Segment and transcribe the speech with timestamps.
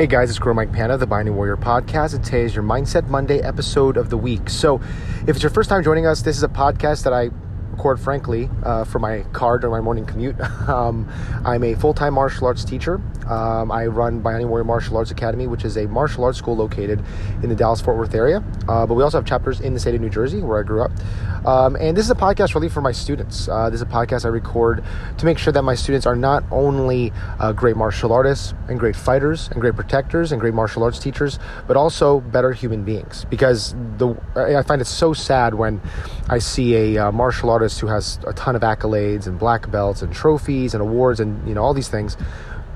[0.00, 3.08] Hey guys, it's Guro Mike Panda, the Bayani Warrior podcast, and today is your Mindset
[3.08, 4.48] Monday episode of the week.
[4.48, 4.80] So,
[5.26, 7.28] if it's your first time joining us, this is a podcast that I
[7.70, 10.38] record, frankly, uh, for my car during my morning commute.
[10.68, 11.10] um,
[11.44, 13.00] I'm a full time martial arts teacher.
[13.26, 17.02] Um, I run Bayani Warrior Martial Arts Academy, which is a martial arts school located
[17.42, 18.42] in the Dallas Fort Worth area.
[18.68, 20.82] Uh, but we also have chapters in the state of New Jersey, where I grew
[20.82, 20.90] up.
[21.46, 23.48] Um, and this is a podcast really for my students.
[23.48, 24.84] Uh, this is a podcast I record
[25.18, 28.96] to make sure that my students are not only uh, great martial artists and great
[28.96, 33.24] fighters and great protectors and great martial arts teachers, but also better human beings.
[33.30, 35.80] Because the I find it so sad when
[36.28, 40.02] I see a uh, martial artist who has a ton of accolades and black belts
[40.02, 42.16] and trophies and awards and you know all these things,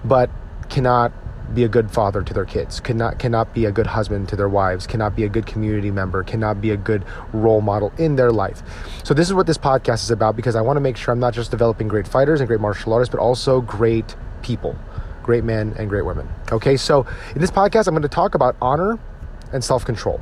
[0.05, 0.30] but
[0.69, 1.12] cannot
[1.55, 4.48] be a good father to their kids, cannot cannot be a good husband to their
[4.48, 8.33] wives, cannot be a good community member, cannot be a good role model in their
[8.33, 8.62] life.
[9.05, 11.20] So this is what this podcast is about because I want to make sure I'm
[11.20, 14.77] not just developing great fighters and great martial artists, but also great people,
[15.23, 16.28] great men and great women.
[16.51, 18.98] Okay, so in this podcast, I'm going to talk about honor
[19.53, 20.20] and self-control.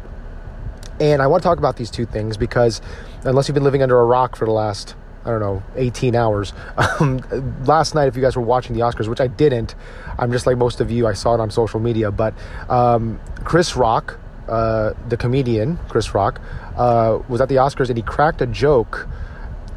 [1.01, 2.81] And I want to talk about these two things because
[3.25, 6.53] unless you've been living under a rock for the last I don't know, 18 hours.
[7.01, 7.21] Um,
[7.65, 9.75] last night, if you guys were watching the Oscars, which I didn't,
[10.19, 12.34] I'm just like most of you, I saw it on social media, but
[12.69, 14.19] um, Chris Rock,
[14.49, 16.41] uh, the comedian Chris Rock,
[16.77, 19.09] uh, was at the Oscars and he cracked a joke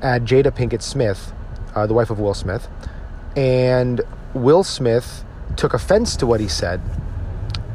[0.01, 1.33] at Jada Pinkett Smith,
[1.73, 2.67] uh, the wife of Will Smith.
[3.35, 4.01] And
[4.33, 5.23] Will Smith
[5.55, 6.81] took offense to what he said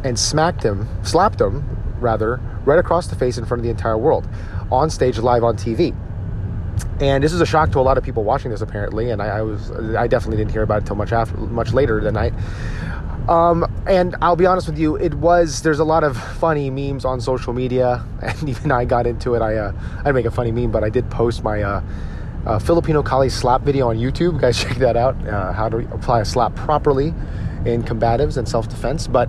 [0.04, 1.64] and smacked him, slapped him,
[2.00, 4.26] rather, right across the face in front of the entire world
[4.70, 5.94] on stage live on TV
[7.00, 9.38] and this is a shock to a lot of people watching this apparently and I,
[9.38, 12.34] I was I definitely didn't hear about it until much after much later the night.
[13.28, 17.04] Um, and I'll be honest with you it was there's a lot of funny memes
[17.04, 19.42] on social media and even I got into it.
[19.42, 19.72] I uh,
[20.04, 21.82] I make a funny meme but I did post my uh,
[22.46, 24.34] uh, Filipino Kali slap video on YouTube.
[24.34, 25.16] You guys check that out.
[25.26, 27.14] Uh, how to apply a slap properly
[27.66, 29.28] in combatives and self-defense but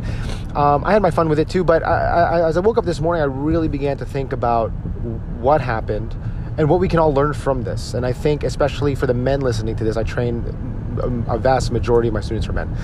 [0.55, 2.85] um, I had my fun with it too but I, I, as I woke up
[2.85, 4.69] this morning I really began to think about
[5.39, 6.15] what happened
[6.57, 7.93] and what we can all learn from this.
[7.93, 10.43] And I think, especially for the men listening to this, I train
[11.27, 12.75] a vast majority of my students are men.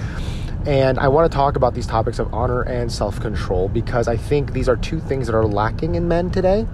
[0.65, 4.17] And I want to talk about these topics of honor and self control because I
[4.17, 6.65] think these are two things that are lacking in men today.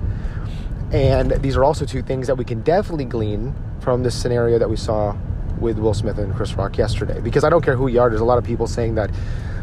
[0.92, 4.70] And these are also two things that we can definitely glean from this scenario that
[4.70, 5.16] we saw
[5.64, 7.20] with Will Smith and Chris Rock yesterday.
[7.20, 9.10] Because I don't care who you are, there's a lot of people saying that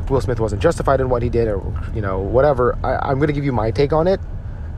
[0.08, 1.62] Will Smith wasn't justified in what he did or,
[1.94, 2.76] you know, whatever.
[2.82, 4.18] I, I'm going to give you my take on it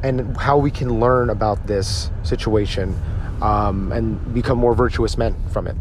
[0.02, 2.94] and how we can learn about this situation
[3.40, 5.76] um, and become more virtuous men from it.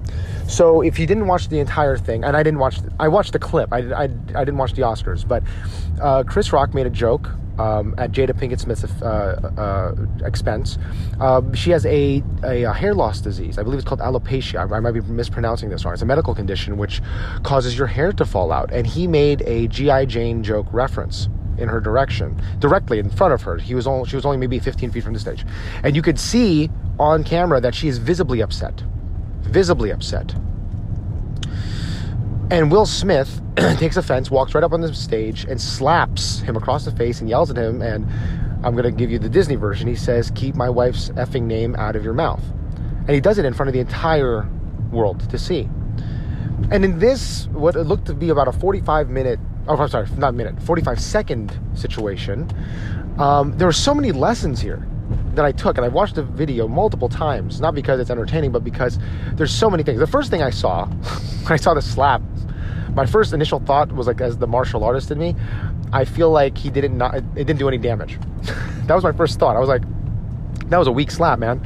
[0.47, 3.39] So if you didn't watch the entire thing, and I didn't watch, I watched the
[3.39, 3.73] clip.
[3.73, 5.43] I, I, I didn't watch the Oscars, but
[6.01, 7.29] uh, Chris Rock made a joke
[7.61, 10.77] um, at Jada Pinkett Smith's uh, uh, expense.
[11.19, 13.57] Uh, she has a, a, a, hair loss disease.
[13.57, 14.59] I believe it's called alopecia.
[14.59, 15.93] I, I, might be mispronouncing this wrong.
[15.93, 17.01] It's a medical condition which
[17.43, 18.71] causes your hair to fall out.
[18.73, 20.05] And he made a G.I.
[20.05, 23.57] Jane joke reference in her direction, directly in front of her.
[23.57, 25.45] He was only, she was only maybe 15 feet from the stage.
[25.83, 28.83] And you could see on camera that she is visibly upset.
[29.41, 30.33] Visibly upset.
[32.51, 36.85] And Will Smith takes offense, walks right up on the stage, and slaps him across
[36.85, 37.81] the face and yells at him.
[37.81, 38.05] And
[38.63, 39.87] I'm going to give you the Disney version.
[39.87, 42.43] He says, Keep my wife's effing name out of your mouth.
[43.07, 44.47] And he does it in front of the entire
[44.91, 45.69] world to see.
[46.69, 50.07] And in this, what it looked to be about a 45 minute oh, I'm sorry,
[50.17, 52.49] not minute, 45 second situation,
[53.19, 54.87] um, there were so many lessons here
[55.35, 58.63] that I took, and I watched the video multiple times, not because it's entertaining, but
[58.63, 58.99] because
[59.33, 59.99] there's so many things.
[59.99, 60.85] The first thing I saw,
[61.43, 62.21] when I saw the slap,
[62.95, 65.35] my first initial thought was like, as the martial artist in me,
[65.93, 68.19] I feel like he didn't not, it didn't do any damage.
[68.85, 69.55] that was my first thought.
[69.55, 69.83] I was like,
[70.69, 71.61] that was a weak slap, man.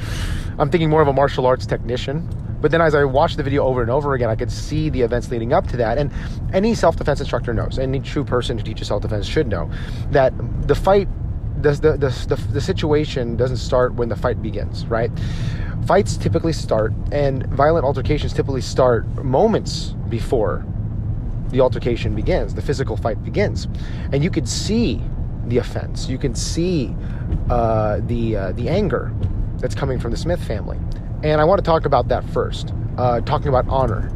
[0.57, 2.27] I'm thinking more of a martial arts technician
[2.65, 5.03] but then as I watched the video over and over again, I could see the
[5.03, 5.99] events leading up to that.
[5.99, 6.11] And
[6.51, 9.69] any self defense instructor knows, any true person who teaches self defense should know
[10.09, 10.33] that
[10.67, 11.07] the fight,
[11.61, 15.11] the, the, the, the, situation doesn't start when the fight begins, right?
[15.85, 20.65] Fights typically start, and violent altercations typically start moments before
[21.49, 23.67] the altercation begins, the physical fight begins.
[24.11, 25.01] And you could see
[25.47, 26.95] the offense, you can see
[27.49, 29.13] uh, the, uh, the anger
[29.57, 30.79] that's coming from the Smith family.
[31.23, 34.11] And I want to talk about that first, uh, talking about honor,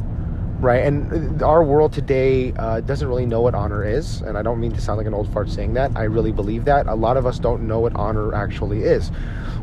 [0.59, 0.83] right?
[0.83, 4.21] And our world today uh, doesn't really know what honor is.
[4.21, 5.91] And I don't mean to sound like an old fart saying that.
[5.95, 6.87] I really believe that.
[6.87, 9.11] A lot of us don't know what honor actually is.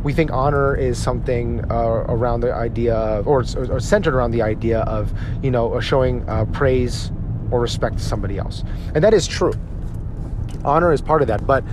[0.03, 4.43] We think honor is something uh, around the idea of, or, or, centered around the
[4.43, 7.11] idea of, you know, showing uh, praise
[7.51, 8.65] or respect to somebody else.
[8.95, 9.53] And that is true.
[10.65, 11.47] Honor is part of that.
[11.47, 11.65] But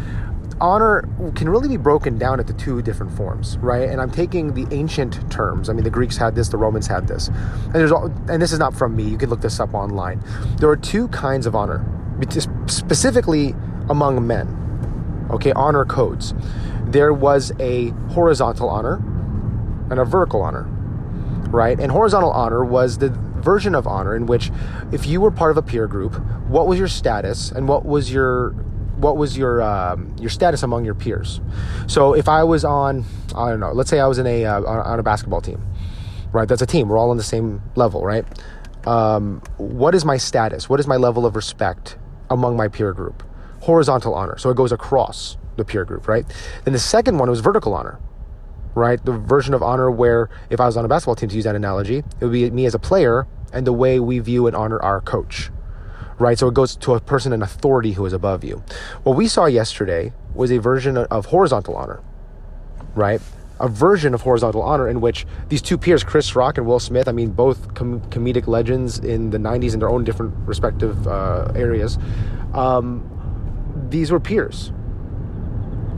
[0.61, 3.89] honor can really be broken down into two different forms, right?
[3.89, 5.69] And I'm taking the ancient terms.
[5.69, 8.51] I mean, the Greeks had this, the Romans had this, and there's all, and this
[8.51, 9.03] is not from me.
[9.03, 10.23] You can look this up online.
[10.59, 11.85] There are two kinds of honor.
[12.67, 13.55] specifically
[13.89, 15.27] among men.
[15.31, 16.33] Okay, honor codes.
[16.85, 19.01] There was a horizontal honor
[19.89, 20.63] and a vertical honor,
[21.49, 21.79] right?
[21.79, 23.09] And horizontal honor was the
[23.43, 24.51] version of honor in which
[24.91, 26.15] if you were part of a peer group,
[26.47, 28.51] what was your status and what was your
[28.97, 31.41] what was your um, your status among your peers?
[31.87, 33.05] So if I was on,
[33.35, 35.63] I don't know, let's say I was in a uh, on a basketball team,
[36.31, 36.47] right?
[36.47, 36.87] That's a team.
[36.87, 38.25] We're all on the same level, right?
[38.87, 40.69] Um, what is my status?
[40.69, 41.97] What is my level of respect
[42.29, 43.23] among my peer group?
[43.61, 46.25] Horizontal honor, so it goes across the peer group, right?
[46.65, 47.99] Then the second one was vertical honor,
[48.75, 49.03] right?
[49.03, 51.55] The version of honor where if I was on a basketball team, to use that
[51.55, 54.81] analogy, it would be me as a player and the way we view and honor
[54.81, 55.51] our coach,
[56.17, 56.37] right?
[56.37, 58.63] So it goes to a person in authority who is above you.
[59.03, 62.01] What we saw yesterday was a version of horizontal honor,
[62.95, 63.21] right?
[63.59, 67.07] A version of horizontal honor in which these two peers, Chris Rock and Will Smith,
[67.07, 71.51] I mean, both com- comedic legends in the 90s in their own different respective uh,
[71.55, 71.99] areas,
[72.53, 73.09] um,
[73.89, 74.73] these were peers.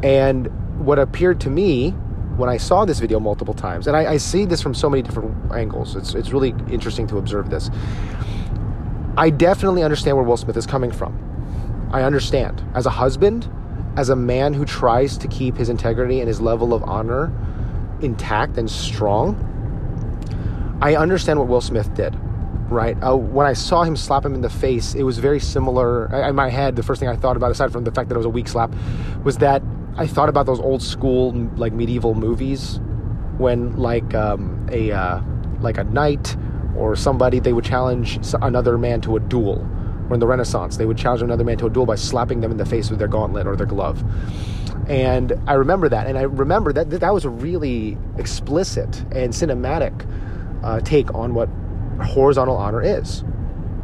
[0.03, 0.47] And
[0.85, 1.95] what appeared to me
[2.37, 5.01] when I saw this video multiple times, and I, I see this from so many
[5.01, 7.69] different angles, it's, it's really interesting to observe this
[9.17, 11.17] I definitely understand where Will Smith is coming from.
[11.91, 12.61] I understand.
[12.73, 13.49] As a husband,
[13.95, 17.31] as a man who tries to keep his integrity and his level of honor
[18.01, 19.39] intact and strong,
[20.81, 22.13] I understand what Will Smith did,
[22.69, 23.01] right?
[23.01, 26.13] Uh, when I saw him slap him in the face, it was very similar.
[26.27, 28.19] In my head, the first thing I thought about, aside from the fact that it
[28.19, 28.73] was a weak slap,
[29.23, 29.63] was that
[29.97, 32.79] I thought about those old school, like medieval movies
[33.37, 35.21] when, like, um, a uh,
[35.61, 36.35] like a knight
[36.77, 39.65] or somebody, they would challenge another man to a duel.
[40.09, 42.51] Or in the Renaissance, they would challenge another man to a duel by slapping them
[42.51, 44.03] in the face with their gauntlet or their glove.
[44.87, 50.05] And I remember that, and I remember that that was a really explicit and cinematic
[50.63, 51.49] uh, take on what
[52.03, 53.23] horizontal honor is.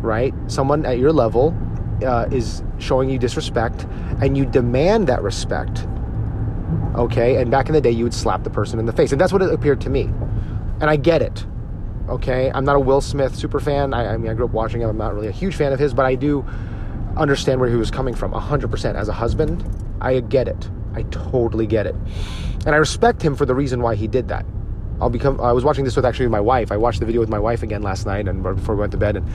[0.01, 0.33] Right?
[0.47, 1.57] Someone at your level
[2.05, 3.85] uh, is showing you disrespect,
[4.21, 5.87] and you demand that respect.
[6.95, 9.19] Okay, and back in the day, you would slap the person in the face, and
[9.19, 10.03] that's what it appeared to me.
[10.81, 11.45] And I get it
[12.11, 13.93] Okay, I'm not a Will Smith super fan.
[13.93, 14.89] I, I, mean, I grew up watching him.
[14.89, 16.45] I'm not really a huge fan of his, but I do
[17.15, 18.95] understand where he was coming from 100%.
[18.95, 19.63] As a husband,
[20.01, 20.69] I get it.
[20.93, 21.95] I totally get it,
[22.65, 24.45] and I respect him for the reason why he did that.
[24.99, 25.39] I'll become.
[25.39, 26.69] I was watching this with actually my wife.
[26.69, 28.97] I watched the video with my wife again last night, and before we went to
[28.97, 29.25] bed, and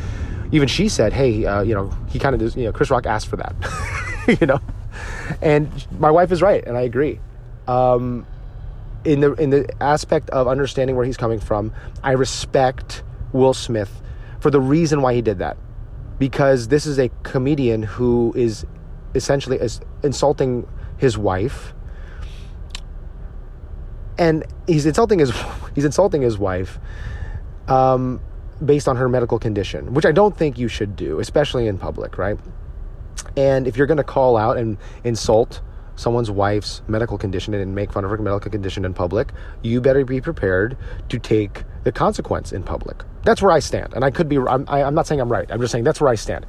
[0.52, 3.28] even she said, "Hey, uh, you know, he kind of, you know, Chris Rock asked
[3.28, 3.56] for that,
[4.40, 4.60] you know,"
[5.40, 7.20] and my wife is right, and I agree.
[7.66, 8.26] Um,
[9.04, 11.72] in the in the aspect of understanding where he's coming from,
[12.02, 13.02] I respect
[13.32, 14.02] Will Smith
[14.40, 15.56] for the reason why he did that.
[16.18, 18.66] Because this is a comedian who is
[19.14, 20.66] essentially is insulting
[20.98, 21.74] his wife
[24.18, 25.32] and he's insulting his
[25.74, 26.78] he's insulting his wife
[27.68, 28.20] um,
[28.64, 32.16] based on her medical condition, which I don't think you should do, especially in public,
[32.18, 32.38] right?
[33.36, 35.60] And if you're going to call out and insult
[35.96, 39.32] someone's wife's medical condition and make fun of her medical condition in public,
[39.62, 40.76] you better be prepared
[41.08, 43.02] to take the consequence in public.
[43.24, 43.94] That's where I stand.
[43.94, 45.50] And I could be, I'm, I, am not saying I'm right.
[45.50, 46.46] I'm just saying that's where I stand.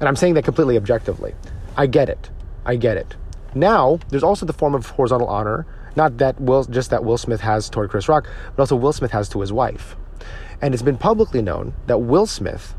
[0.00, 1.34] And I'm saying that completely objectively.
[1.76, 2.30] I get it.
[2.66, 3.16] I get it.
[3.54, 5.66] Now, there's also the form of horizontal honor,
[5.96, 9.10] not that Will, just that Will Smith has toward Chris Rock, but also Will Smith
[9.12, 9.96] has to his wife.
[10.60, 12.74] And it's been publicly known that Will Smith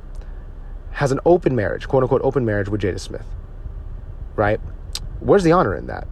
[0.92, 3.26] has an open marriage, quote unquote, open marriage with Jada Smith.
[4.36, 4.60] Right?
[5.20, 6.08] Where's the honor in that?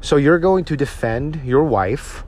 [0.00, 2.24] So you're going to defend your wife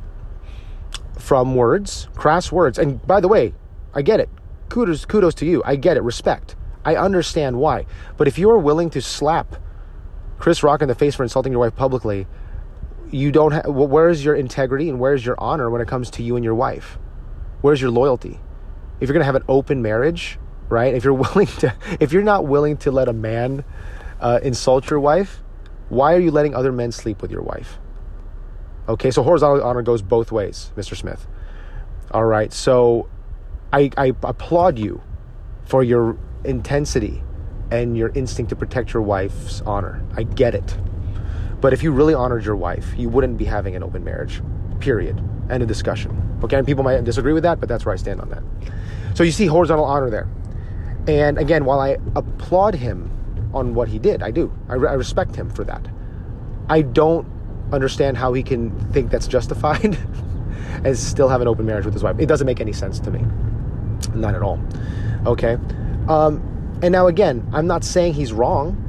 [1.19, 2.79] from words, crass words.
[2.79, 3.55] And by the way,
[3.95, 4.29] I get it.
[4.69, 5.63] Kudos, kudos to you.
[5.65, 6.03] I get it.
[6.03, 6.57] Respect.
[6.85, 7.87] I understand why.
[8.17, 9.57] But if you are willing to slap
[10.39, 12.27] Chris Rock in the face for insulting your wife publicly,
[13.11, 13.67] you don't have.
[13.67, 16.45] Where is your integrity and where is your honor when it comes to you and
[16.45, 16.99] your wife?
[17.61, 18.41] Where's your loyalty?
[19.01, 20.95] If you're going to have an open marriage, right?
[20.95, 23.65] If you're willing to, if you're not willing to let a man
[24.21, 25.43] uh, insult your wife,
[25.89, 27.79] why are you letting other men sleep with your wife?
[28.89, 30.97] Okay, so horizontal honor goes both ways, Mr.
[30.97, 31.27] Smith.
[32.11, 33.09] All right, so
[33.73, 35.03] I, I applaud you
[35.65, 37.23] for your intensity
[37.71, 40.05] and your instinct to protect your wife's honor.
[40.17, 40.77] I get it.
[41.61, 44.41] But if you really honored your wife, you wouldn't be having an open marriage,
[44.79, 45.21] period.
[45.51, 46.39] End of discussion.
[46.45, 48.43] Okay, and people might disagree with that, but that's where I stand on that.
[49.15, 50.29] So you see horizontal honor there.
[51.09, 53.11] And again, while I applaud him
[53.57, 54.23] on what he did.
[54.23, 54.53] I do.
[54.69, 55.87] I, I respect him for that.
[56.69, 57.27] I don't
[57.73, 59.99] understand how he can think that's justified
[60.85, 62.17] and still have an open marriage with his wife.
[62.19, 63.25] It doesn't make any sense to me.
[64.15, 64.61] Not at all.
[65.27, 65.55] Okay.
[66.09, 66.43] Um,
[66.83, 68.83] and now, again, I'm not saying he's wrong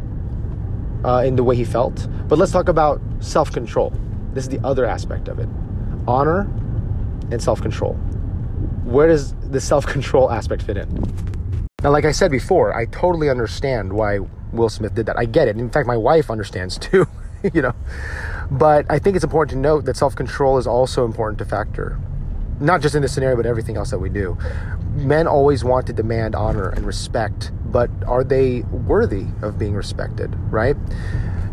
[1.05, 3.93] uh, in the way he felt, but let's talk about self control.
[4.33, 5.47] This is the other aspect of it
[6.07, 6.41] honor
[7.31, 7.93] and self control.
[8.83, 11.36] Where does the self control aspect fit in?
[11.87, 14.19] Now, like I said before, I totally understand why
[14.51, 15.17] Will Smith did that.
[15.17, 15.55] I get it.
[15.55, 17.07] In fact, my wife understands too,
[17.53, 17.73] you know.
[18.51, 21.97] But I think it's important to note that self control is also important to factor,
[22.59, 24.37] not just in this scenario, but everything else that we do.
[24.95, 30.35] Men always want to demand honor and respect, but are they worthy of being respected,
[30.51, 30.75] right?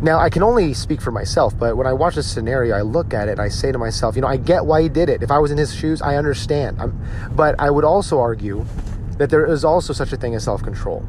[0.02, 3.14] Now, I can only speak for myself, but when I watch this scenario, I look
[3.14, 5.22] at it and I say to myself, you know, I get why he did it.
[5.22, 6.82] If I was in his shoes, I understand.
[6.82, 7.00] I'm,
[7.36, 8.66] but I would also argue
[9.18, 11.04] that there is also such a thing as self control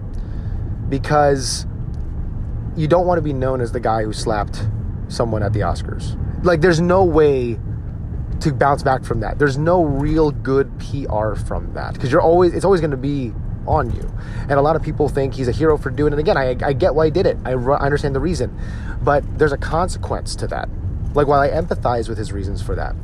[0.89, 1.65] because
[2.75, 4.67] you don't want to be known as the guy who slapped
[5.07, 6.17] someone at the Oscars.
[6.43, 7.57] Like, there's no way
[8.41, 9.39] to bounce back from that.
[9.39, 13.33] There's no real good PR from that because you're always, it's always going to be
[13.65, 14.11] on you.
[14.41, 16.19] And a lot of people think he's a hero for doing it.
[16.19, 17.37] Again, I, I get why he did it.
[17.45, 18.55] I, I understand the reason.
[19.01, 20.69] But there's a consequence to that.
[21.13, 22.95] Like, while I empathize with his reasons for that,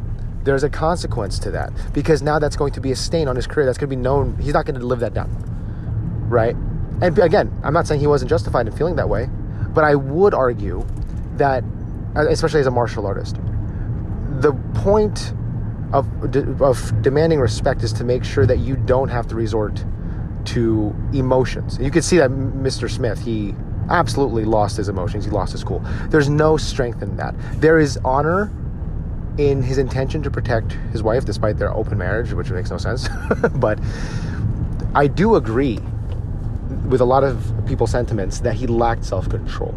[0.44, 3.48] there's a consequence to that because now that's going to be a stain on his
[3.48, 3.66] career.
[3.66, 4.38] That's going to be known.
[4.38, 5.30] He's not going to live that down.
[6.30, 6.56] Right?
[7.02, 9.30] And again, I'm not saying he wasn't justified in feeling that way,
[9.70, 10.86] but I would argue
[11.38, 11.64] that
[12.16, 13.38] uh, especially as a martial artist.
[14.42, 15.34] The point
[15.94, 19.84] of, of demanding respect is to make sure that you don't have to resort
[20.46, 21.78] to emotions.
[21.80, 22.90] You can see that Mr.
[22.90, 23.56] Smith, he
[23.90, 25.80] absolutely lost his emotions, he lost his cool.
[26.10, 27.34] There's no strength in that.
[27.62, 28.52] There is honor
[29.38, 33.08] in his intention to protect his wife despite their open marriage, which makes no sense.
[33.56, 33.80] but
[34.94, 35.80] I do agree
[36.88, 39.74] with a lot of people's sentiments that he lacked self control.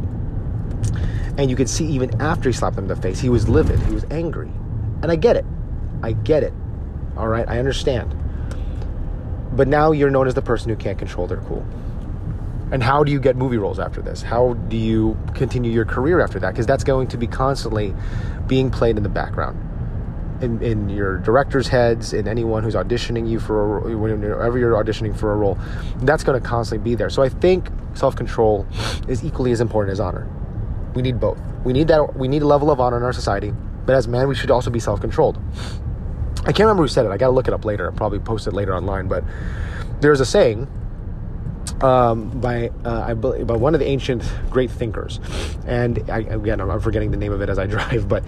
[1.36, 3.80] And you could see even after he slapped him in the face, he was livid,
[3.80, 4.50] he was angry.
[5.02, 5.44] And I get it.
[6.02, 6.52] I get it.
[7.16, 8.14] All right, I understand.
[9.52, 11.64] But now you're known as the person who can't control their cool.
[12.74, 14.20] And how do you get movie roles after this?
[14.20, 16.50] How do you continue your career after that?
[16.50, 17.94] Because that's going to be constantly
[18.48, 19.60] being played in the background.
[20.42, 25.16] In, in your director's heads, in anyone who's auditioning you for a, whenever you're auditioning
[25.16, 25.56] for a role,
[25.98, 27.10] that's going to constantly be there.
[27.10, 28.66] So I think self control
[29.06, 30.28] is equally as important as honor.
[30.96, 31.40] We need both.
[31.64, 32.16] We need that.
[32.16, 33.52] We need a level of honor in our society,
[33.86, 35.38] but as men, we should also be self-controlled.
[36.40, 37.10] I can't remember who said it.
[37.10, 37.86] I got to look it up later.
[37.86, 39.06] I'll probably post it later online.
[39.06, 39.22] But
[40.00, 40.66] there's a saying
[41.84, 45.20] um, by uh, I believe by one of the ancient great thinkers,
[45.66, 48.24] and I, again I'm forgetting the name of it as I drive, but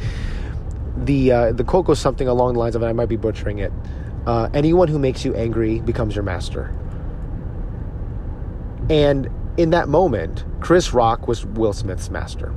[0.99, 3.59] the uh, the quote goes something along the lines of, and I might be butchering
[3.59, 3.73] it.
[4.27, 6.75] Uh, anyone who makes you angry becomes your master.
[8.91, 12.55] And in that moment, Chris Rock was Will Smith's master.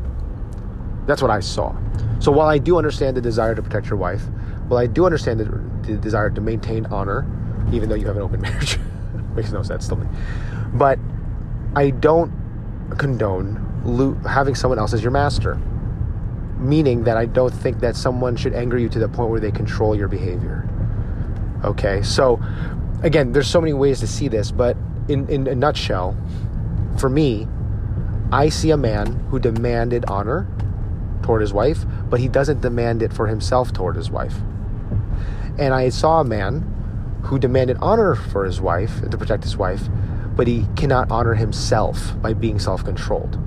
[1.06, 1.76] That's what I saw.
[2.20, 4.24] So while I do understand the desire to protect your wife,
[4.68, 5.46] while I do understand the,
[5.88, 7.26] the desire to maintain honor,
[7.72, 8.78] even though you have an open marriage.
[9.36, 10.08] Makes no sense to me.
[10.74, 11.00] But
[11.76, 12.32] I don't
[12.98, 15.56] condone lo- having someone else as your master.
[16.58, 19.52] Meaning that I don't think that someone should anger you to the point where they
[19.52, 20.68] control your behavior.
[21.64, 22.42] Okay, so
[23.04, 26.16] again, there's so many ways to see this, but in, in a nutshell,
[26.98, 27.48] for me,
[28.32, 30.48] I see a man who demanded honor
[31.24, 34.36] toward his wife, but he doesn't demand it for himself toward his wife.
[35.58, 39.90] And I saw a man who demanded honor for his wife to protect his wife,
[40.40, 43.38] but he cannot honor himself by being self controlled.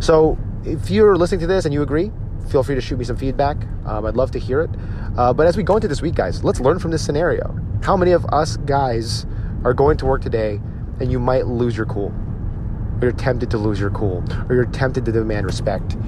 [0.00, 2.10] So if you're listening to this and you agree,
[2.48, 3.58] feel free to shoot me some feedback.
[3.84, 4.70] Um, I'd love to hear it.
[5.18, 7.54] Uh, but as we go into this week, guys, let's learn from this scenario.
[7.82, 9.26] How many of us guys
[9.62, 10.58] are going to work today
[11.00, 12.14] and you might lose your cool?
[12.96, 15.98] or you're tempted to lose your cool, or you're tempted to demand respect.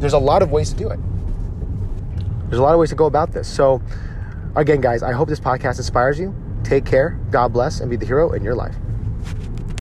[0.00, 0.98] There's a lot of ways to do it.
[2.48, 3.46] There's a lot of ways to go about this.
[3.46, 3.80] So,
[4.56, 6.34] again, guys, I hope this podcast inspires you.
[6.64, 8.74] Take care, God bless, and be the hero in your life.